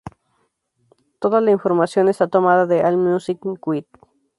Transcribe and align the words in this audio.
Toda 1.19 1.41
la 1.41 1.51
información 1.51 2.09
está 2.09 2.27
tomada 2.27 2.65
de 2.65 2.83
All 2.83 2.97
Music 2.97 3.37
Guide. 3.63 3.85